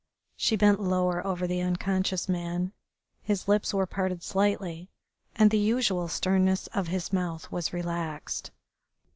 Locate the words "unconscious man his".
1.61-3.47